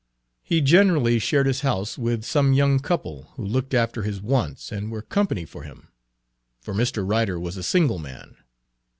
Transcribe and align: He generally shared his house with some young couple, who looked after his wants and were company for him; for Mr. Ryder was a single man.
He 0.41 0.61
generally 0.61 1.19
shared 1.19 1.45
his 1.45 1.61
house 1.61 1.95
with 1.95 2.23
some 2.25 2.53
young 2.53 2.79
couple, 2.79 3.31
who 3.35 3.45
looked 3.45 3.75
after 3.75 4.01
his 4.01 4.19
wants 4.19 4.71
and 4.71 4.91
were 4.91 5.03
company 5.03 5.45
for 5.45 5.61
him; 5.61 5.89
for 6.59 6.73
Mr. 6.73 7.07
Ryder 7.07 7.39
was 7.39 7.55
a 7.55 7.61
single 7.61 7.99
man. 7.99 8.35